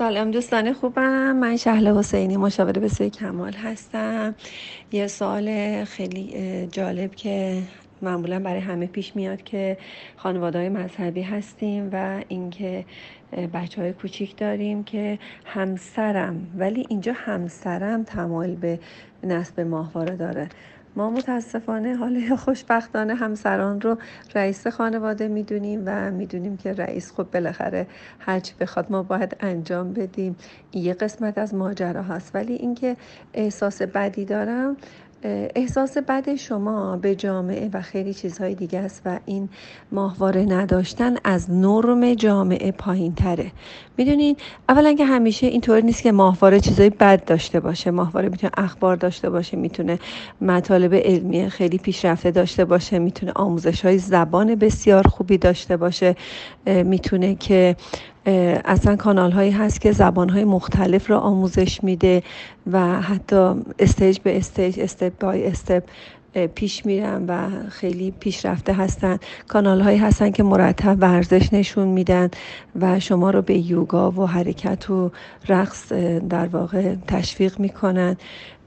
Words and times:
سلام 0.00 0.30
دوستان 0.30 0.72
خوبم. 0.72 1.36
من 1.36 1.56
شهله 1.56 1.98
حسینی 1.98 2.36
مشاور 2.36 2.88
سوی 2.88 3.10
کمال 3.10 3.52
هستم. 3.52 4.34
یه 4.92 5.06
سوال 5.06 5.84
خیلی 5.84 6.66
جالب 6.72 7.14
که 7.14 7.62
معمولا 8.02 8.38
برای 8.38 8.60
همه 8.60 8.86
پیش 8.86 9.16
میاد 9.16 9.42
که 9.42 9.78
خانواده 10.16 10.58
های 10.58 10.68
مذهبی 10.68 11.22
هستیم 11.22 11.90
و 11.92 12.22
اینکه 12.28 12.84
بچه 13.54 13.82
های 13.82 13.92
کوچیک 13.92 14.36
داریم 14.36 14.84
که 14.84 15.18
همسرم 15.44 16.46
ولی 16.58 16.86
اینجا 16.88 17.12
همسرم 17.16 18.04
تمایل 18.04 18.54
به 18.54 18.78
نصب 19.24 19.60
ماهواره 19.60 20.16
داره. 20.16 20.48
ما 20.96 21.10
متاسفانه 21.10 21.96
حالا 21.96 22.36
خوشبختانه 22.44 23.14
همسران 23.14 23.80
رو 23.80 23.98
رئیس 24.34 24.66
خانواده 24.66 25.28
می‌دونیم 25.28 25.82
و 25.86 26.10
می‌دونیم 26.10 26.56
که 26.56 26.72
رئیس 26.72 27.12
خب 27.12 27.26
بالاخره 27.32 27.86
هرچی 28.18 28.54
بخواد 28.60 28.92
ما 28.92 29.02
باید 29.02 29.36
انجام 29.40 29.92
بدیم. 29.92 30.36
یه 30.72 30.94
قسمت 30.94 31.38
از 31.38 31.54
ماجرا 31.54 32.02
هست 32.02 32.34
ولی 32.34 32.52
اینکه 32.52 32.96
احساس 33.34 33.82
بدی 33.82 34.24
دارم 34.24 34.76
احساس 35.24 35.98
بد 35.98 36.34
شما 36.34 36.96
به 36.96 37.14
جامعه 37.14 37.70
و 37.72 37.80
خیلی 37.80 38.14
چیزهای 38.14 38.54
دیگه 38.54 38.78
است 38.78 39.02
و 39.04 39.18
این 39.26 39.48
ماهواره 39.92 40.44
نداشتن 40.44 41.16
از 41.24 41.50
نرم 41.50 42.14
جامعه 42.14 42.72
پایین 42.72 43.14
تره. 43.14 43.52
می‌دونین 43.96 44.36
اولا 44.68 44.92
که 44.92 45.04
همیشه 45.04 45.46
اینطور 45.46 45.80
نیست 45.80 46.02
که 46.02 46.12
ماهواره 46.12 46.60
چیزهای 46.60 46.90
بد 46.90 47.24
داشته 47.24 47.60
باشه. 47.60 47.90
ماهواره 47.90 48.28
می‌تونه 48.28 48.52
اخبار 48.56 48.96
داشته 48.96 49.30
باشه 49.30 49.56
می‌تونه 49.56 49.98
مطالب 50.40 50.94
علمی 50.94 51.50
خیلی 51.50 51.78
پیشرفته 51.78 52.30
داشته 52.30 52.64
باشه 52.64 52.98
می‌تونه 52.98 53.32
آموزش 53.32 53.84
های 53.84 53.98
زبان 53.98 54.54
بسیار 54.54 55.06
خوبی 55.08 55.38
داشته 55.38 55.76
باشه 55.76 56.16
می‌تونه 56.66 57.34
که 57.34 57.76
اصلا 58.26 58.96
کانال 58.96 59.32
هایی 59.32 59.50
هست 59.50 59.80
که 59.80 59.92
زبان 59.92 60.28
های 60.28 60.44
مختلف 60.44 61.10
را 61.10 61.20
آموزش 61.20 61.84
میده 61.84 62.22
و 62.72 63.00
حتی 63.02 63.54
stage 63.78 64.18
به 64.18 64.36
stage 64.36 64.80
step 64.80 65.12
by 65.20 65.46
step 65.46 65.82
پیش 66.54 66.86
میرن 66.86 67.24
و 67.26 67.48
خیلی 67.68 68.10
پیشرفته 68.10 68.72
هستن. 68.72 69.18
کانال 69.48 69.80
هایی 69.80 69.98
هستن 69.98 70.30
که 70.30 70.42
مرتب 70.42 70.96
ورزش 71.00 71.52
نشون 71.52 71.88
میدن 71.88 72.30
و 72.80 73.00
شما 73.00 73.30
رو 73.30 73.42
به 73.42 73.58
یوگا 73.58 74.10
و 74.10 74.26
حرکت 74.26 74.90
و 74.90 75.10
رقص 75.48 75.92
در 76.28 76.46
واقع 76.46 76.94
تشویق 77.06 77.60
می‌کنن. 77.60 78.16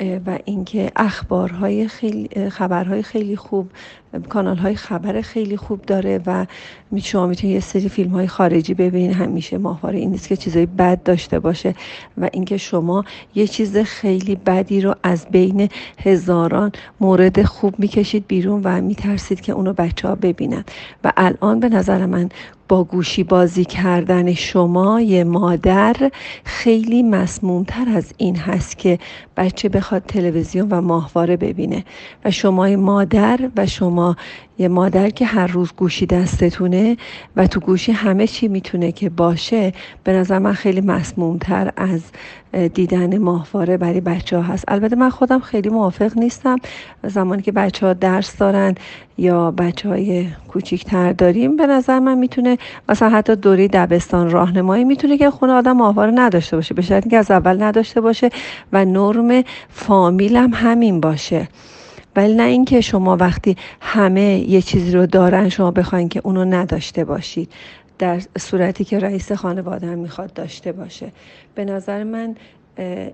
و 0.00 0.38
اینکه 0.44 0.92
اخبارهای 0.96 1.88
خیلی 1.88 2.50
خبرهای 2.50 3.02
خیلی 3.02 3.36
خوب 3.36 3.70
کانال 4.28 4.56
های 4.56 4.74
خبر 4.74 5.20
خیلی 5.20 5.56
خوب 5.56 5.82
داره 5.82 6.20
و 6.26 6.46
شما 7.02 7.26
می‌تونید 7.26 7.54
یه 7.54 7.60
سری 7.60 7.88
فیلم 7.88 8.10
های 8.10 8.26
خارجی 8.26 8.74
ببینید. 8.74 9.16
همیشه 9.16 9.58
ماهواره 9.58 9.98
این 9.98 10.10
نیست 10.10 10.28
که 10.28 10.36
چیزای 10.36 10.66
بد 10.66 11.02
داشته 11.02 11.38
باشه 11.38 11.74
و 12.18 12.28
اینکه 12.32 12.56
شما 12.56 13.04
یه 13.34 13.46
چیز 13.46 13.76
خیلی 13.76 14.34
بدی 14.34 14.80
رو 14.80 14.94
از 15.02 15.26
بین 15.30 15.68
هزاران 16.04 16.72
مورد 17.00 17.42
خوب 17.42 17.78
می‌کشید 17.78 18.24
بیرون 18.28 18.60
و 18.64 18.80
میترسید 18.80 19.40
که 19.40 19.52
اونو 19.52 19.72
بچه 19.72 20.08
ها 20.08 20.14
ببینن. 20.14 20.64
و 21.04 21.12
الان 21.16 21.60
به 21.60 21.68
نظر 21.68 22.06
من 22.06 22.28
با 22.68 22.84
گوشی 22.84 23.22
بازی 23.22 23.64
کردن 23.64 24.34
شما 24.34 25.00
مادر 25.26 25.96
خیلی 26.44 27.02
مسمومتر 27.02 27.88
از 27.96 28.14
این 28.16 28.36
هست 28.36 28.78
که 28.78 28.98
بچه 29.36 29.68
بخواد 29.68 30.02
تلویزیون 30.02 30.68
و 30.70 30.80
ماهواره 30.80 31.36
ببینه. 31.36 31.84
و 32.24 32.30
شما 32.30 32.76
مادر 32.76 33.50
و 33.56 33.66
شما 33.66 34.16
یه 34.58 34.68
مادر 34.68 35.10
که 35.10 35.26
هر 35.26 35.46
روز 35.46 35.72
گوشی 35.72 36.06
دستتونه 36.06 36.96
و 37.36 37.46
تو 37.46 37.60
گوشی 37.60 37.92
همه 37.92 38.26
چی 38.26 38.48
می‌تونه 38.48 38.92
که 38.92 39.10
باشه 39.10 39.72
به 40.04 40.12
نظر 40.12 40.38
من 40.38 40.52
خیلی 40.52 40.80
مسمومتر 40.80 41.72
از 41.76 42.02
دیدن 42.74 43.18
ماهواره 43.18 43.76
برای 43.76 44.00
بچه 44.00 44.36
ها 44.36 44.42
هست. 44.42 44.64
البته 44.68 44.96
من 44.96 45.10
خودم 45.10 45.38
خیلی 45.38 45.68
موافق 45.68 46.18
نیستم. 46.18 46.56
زمانی 47.04 47.42
که 47.42 47.52
بچه 47.52 47.86
ها 47.86 47.92
درس 47.92 48.36
دارن 48.36 48.74
یا 49.18 49.50
بچه 49.50 49.88
های 49.88 50.26
کوچیکتر 50.48 51.12
داریم 51.12 51.56
به 51.56 51.66
نظر 51.66 51.98
من 51.98 52.18
می‌تونه 52.18 52.58
مثلا 52.88 53.08
حتی 53.08 53.36
دوری 53.36 53.68
دبستان 53.68 54.30
راهنمایی 54.30 54.84
می‌تونه 54.84 55.18
که 55.18 55.30
خونه 55.30 55.52
آدم 55.52 55.72
ماهواره 55.72 56.12
نداشته 56.14 56.56
باشه. 56.56 56.74
به 56.74 56.82
شرطی 56.82 57.10
که 57.10 57.16
از 57.16 57.30
اول 57.30 57.62
نداشته 57.62 58.00
باشه 58.00 58.30
و 58.72 58.84
نرم 58.84 59.44
فامیل 59.68 60.36
هم 60.36 60.50
همین 60.54 61.00
باشه. 61.00 61.48
ولی 62.16 62.34
نه 62.34 62.42
اینکه 62.42 62.80
شما 62.80 63.16
وقتی 63.16 63.56
همه 63.80 64.44
یه 64.48 64.62
چیزی 64.62 64.92
رو 64.92 65.06
دارن 65.06 65.48
شما 65.48 65.70
بخواین 65.70 66.08
که 66.08 66.20
اونو 66.24 66.44
نداشته 66.44 67.04
باشید. 67.04 67.52
در 67.98 68.22
صورتی 68.38 68.84
که 68.84 68.98
رئیس 68.98 69.32
خانواده 69.32 69.86
هم 69.86 69.98
می‌خواد 69.98 70.32
داشته 70.32 70.72
باشه. 70.72 71.12
به 71.54 71.64
نظر 71.64 72.04
من 72.04 72.34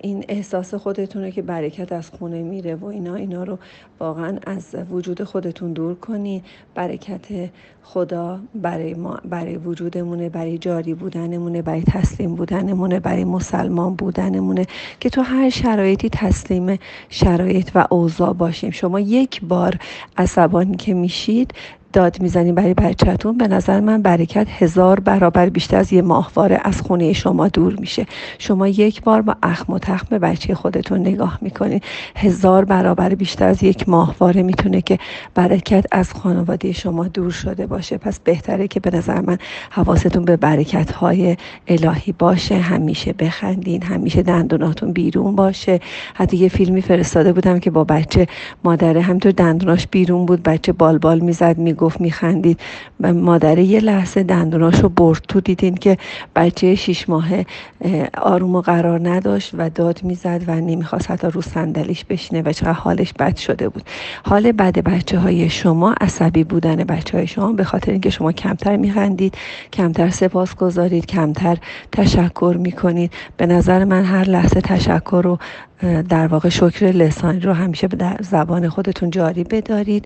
این 0.00 0.24
احساس 0.28 0.74
خودتون 0.74 1.24
رو 1.24 1.30
که 1.30 1.42
برکت 1.42 1.92
از 1.92 2.10
خونه 2.10 2.42
میره 2.42 2.74
و 2.74 2.84
اینا 2.84 3.14
اینا 3.14 3.44
رو 3.44 3.58
واقعا 4.00 4.38
از 4.46 4.74
وجود 4.90 5.24
خودتون 5.24 5.72
دور 5.72 5.94
کنی 5.94 6.42
برکت 6.74 7.50
خدا 7.82 8.40
برای 8.54 8.94
ما 8.94 9.18
برای 9.24 9.56
وجودمونه 9.56 10.28
برای 10.28 10.58
جاری 10.58 10.94
بودنمونه 10.94 11.62
برای 11.62 11.82
تسلیم 11.82 12.34
بودنمونه 12.34 13.00
برای 13.00 13.24
مسلمان 13.24 13.94
بودنمونه 13.94 14.66
که 15.00 15.10
تو 15.10 15.22
هر 15.22 15.50
شرایطی 15.50 16.08
تسلیم 16.08 16.78
شرایط 17.08 17.70
و 17.74 17.86
اوضاع 17.90 18.32
باشیم. 18.32 18.70
شما 18.70 19.00
یک 19.00 19.40
بار 19.44 19.78
عصبانی 20.16 20.76
که 20.76 20.94
میشید 20.94 21.54
داد 21.92 22.22
می‌زنیم 22.22 22.54
برای 22.54 22.74
بچهتون 22.74 23.38
به 23.38 23.48
نظر 23.48 23.80
من 23.80 24.02
برکت 24.02 24.46
هزار 24.50 25.00
برابر 25.00 25.48
بیشتر 25.48 25.76
از 25.76 25.92
یه 25.92 26.02
ماهواره 26.02 26.60
از 26.64 26.80
خونه 26.80 27.12
شما 27.12 27.48
دور 27.48 27.76
میشه. 27.80 28.06
شما 28.38 28.68
یک 28.68 29.02
بار 29.02 29.22
با 29.22 29.36
اخم 29.42 29.72
و 29.72 29.78
تخم 29.78 30.18
بچه 30.18 30.54
خودتون 30.54 31.00
نگاه 31.00 31.38
می‌کنید 31.40 31.82
هزار 32.16 32.64
برابر 32.64 33.14
بیشتر 33.14 33.48
از 33.48 33.62
یک 33.62 33.88
ماهواره 33.88 34.42
می‌تونه 34.42 34.80
که 34.80 34.98
برکت 35.34 35.86
از 35.92 36.12
خانواده 36.12 36.72
شما 36.72 37.08
دور 37.08 37.30
شده 37.30 37.66
باشه. 37.66 37.98
پس 37.98 38.20
بهتره 38.20 38.68
که 38.68 38.80
به 38.80 38.96
نظر 38.96 39.20
من 39.20 39.38
حواستون 39.70 40.24
به 40.24 40.36
برکت 40.36 40.92
های 40.92 41.36
الهی 41.68 42.14
باشه. 42.18 42.56
همیشه 42.56 43.12
بخندین 43.12 43.82
همیشه 43.82 44.22
دندوناتون 44.22 44.92
بیرون 44.92 45.36
باشه. 45.36 45.80
حتی 46.14 46.36
یه 46.36 46.48
فیلمی 46.48 46.82
فرستاده 46.82 47.32
بودم 47.32 47.58
که 47.58 47.70
با 47.70 47.84
بچه 47.84 48.26
مادره. 48.64 49.00
همینطور 49.00 49.32
دندوناش 49.32 49.86
بیرون 49.86 50.26
بود 50.26 50.42
بچه 50.42 50.72
بالبال 50.72 50.98
بال 50.98 51.20
می‌زد 51.20 51.58
می‌گفت 51.58 51.81
می‌گفت 51.82 52.00
میخندید. 52.00 52.60
مادره 53.00 53.62
یه 53.62 53.80
لحظه 53.80 54.22
دندوناشو 54.22 54.88
برد. 54.88 55.22
تو 55.28 55.40
دیدین 55.40 55.74
که 55.74 55.98
بچه 56.36 56.74
شیش 56.74 57.08
ماهه 57.08 57.46
آروم 58.18 58.54
و 58.54 58.60
قرار 58.60 59.08
نداشت 59.08 59.50
و 59.58 59.70
داد 59.70 60.00
می‌زد 60.02 60.40
و 60.46 60.54
نمی‌خواست 60.54 61.10
حتی 61.10 61.26
رو 61.26 61.40
صندلیش 61.40 62.04
بشینه 62.04 62.42
و 62.42 62.52
چقدر 62.52 62.72
حالش 62.72 63.12
بد 63.12 63.36
شده 63.36 63.68
بود. 63.68 63.82
حال 64.24 64.52
بد 64.52 64.78
بچه 64.78 65.18
های 65.18 65.50
شما 65.50 65.94
عصبی 66.00 66.44
بودن 66.44 66.76
بچه 66.76 67.18
های 67.18 67.26
شما 67.26 67.52
به 67.52 67.64
خاطر 67.64 67.92
اینکه 67.92 68.10
شما 68.10 68.32
کمتر 68.32 68.76
میخندید 68.76 69.34
کمتر 69.72 70.10
سپاس 70.10 70.54
گذارید 70.54 71.06
کمتر 71.06 71.56
تشکر 71.92 72.56
می‌کنید. 72.58 73.12
به 73.36 73.46
نظر 73.46 73.84
من 73.84 74.04
هر 74.04 74.24
لحظه 74.24 74.60
تشکر 74.60 75.20
رو 75.24 75.38
در 76.08 76.26
واقع 76.26 76.48
شکر 76.48 76.86
لسانی 76.86 77.40
رو 77.40 77.52
همیشه 77.52 77.86
در 77.86 78.16
زبان 78.20 78.68
خودتون 78.68 79.10
جاری 79.10 79.44
بدارید 79.44 80.04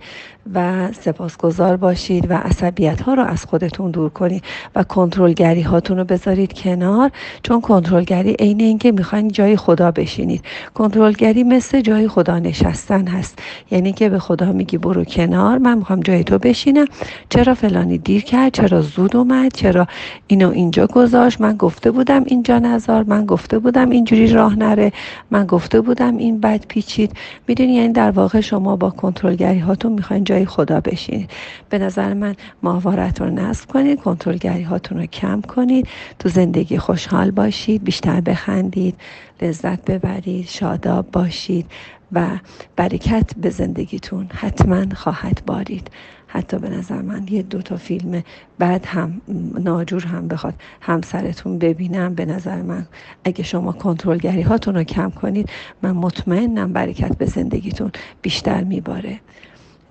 و 0.54 0.92
سپاسگزار 0.92 1.76
باشید 1.76 2.30
و 2.30 2.34
عصبیت 2.34 3.00
ها 3.00 3.14
رو 3.14 3.24
از 3.24 3.44
خودتون 3.44 3.90
دور 3.90 4.10
کنید 4.10 4.44
و 4.74 4.82
کنترلگری 4.82 5.62
هاتون 5.62 5.96
رو 5.96 6.04
بذارید 6.04 6.52
کنار 6.52 7.10
چون 7.42 7.60
کنترلگری 7.60 8.32
عین 8.32 8.60
اینکه 8.60 8.92
می‌خواین 8.92 9.28
جای 9.28 9.56
خدا 9.56 9.90
بشینید. 9.90 10.44
کنترلگری 10.74 11.44
مثل 11.44 11.80
جای 11.80 12.08
خدا 12.08 12.38
نشستن 12.38 13.06
هست. 13.06 13.38
یعنی 13.70 13.92
که 13.92 14.08
به 14.08 14.18
خدا 14.18 14.52
میگی 14.52 14.78
برو 14.78 15.04
کنار 15.04 15.58
من 15.58 15.78
می‌خوام 15.78 16.00
جای 16.00 16.24
تو 16.24 16.38
بشینم. 16.38 16.86
چرا 17.28 17.54
فلانی 17.54 17.98
دیر 17.98 18.24
کرد؟ 18.24 18.52
چرا 18.52 18.82
زود 18.82 19.16
اومد؟ 19.16 19.52
چرا 19.54 19.86
اینو 20.26 20.50
اینجا 20.50 20.86
گذاشت؟ 20.86 21.40
من 21.40 21.56
گفته 21.56 21.90
بودم 21.90 22.24
اینجا 22.26 22.58
نزار 22.58 23.02
من 23.02 23.26
گفته 23.26 23.58
بودم 23.58 23.90
اینجوری 23.90 24.26
راه 24.32 24.56
نره. 24.56 24.92
من 25.30 25.46
گفته 25.46 25.65
گفته 25.66 25.80
بودم 25.80 26.16
این 26.16 26.40
بد 26.40 26.66
پیچید. 26.66 27.12
می‌دونی 27.48 27.74
یعنی 27.74 27.92
در 27.92 28.10
واقع 28.10 28.40
شما 28.40 28.76
با 28.76 28.90
کنترلگری 28.90 29.58
هاتون 29.58 29.92
می‌خواین 29.92 30.24
جای 30.24 30.46
خدا 30.46 30.80
بشینید 30.80 31.30
به 31.70 31.78
نظر 31.78 32.14
من 32.14 32.34
ماهوارت 32.62 33.20
رو 33.20 33.30
نصب 33.30 33.68
کنید 33.68 34.00
کنترلگری 34.00 34.62
هاتون 34.62 34.98
رو 34.98 35.06
کم 35.06 35.40
کنید. 35.40 35.88
تو 36.18 36.28
زندگی 36.28 36.78
خوشحال 36.78 37.30
باشید 37.30 37.84
بیشتر 37.84 38.20
بخندید 38.20 38.94
لذت 39.42 39.84
ببرید 39.84 40.46
شاداب 40.48 41.10
باشید. 41.10 41.66
و 42.12 42.38
برکت 42.76 43.36
به 43.36 43.50
زندگیتون 43.50 44.28
حتما 44.34 44.94
خواهد 44.94 45.42
بارید. 45.46 45.90
حتی 46.26 46.58
به 46.58 46.68
نظر 46.68 47.02
من 47.02 47.26
یه 47.30 47.42
دو 47.42 47.62
تا 47.62 47.76
فیلم 47.76 48.22
بعد 48.58 48.86
هم 48.86 49.20
ناجور 49.58 50.06
هم 50.06 50.28
بخواد 50.28 50.54
همسرتون 50.80 51.58
ببینم 51.58 52.14
به 52.14 52.24
نظر 52.24 52.62
من 52.62 52.86
اگه 53.24 53.44
شما 53.44 53.72
کنترلگری 53.72 54.42
هاتون 54.42 54.74
رو 54.74 54.84
کم 54.84 55.10
کنید 55.10 55.50
من 55.82 55.92
مطمئنم 55.92 56.72
برکت 56.72 57.18
به 57.18 57.26
زندگیتون 57.26 57.92
بیشتر 58.22 58.64
میباره. 58.64 59.20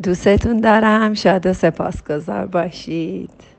دوستتون 0.03 0.59
دارم. 0.61 1.13
شاد 1.13 1.45
و 1.45 1.53
سپاسگزار 1.53 2.45
باشید. 2.45 3.54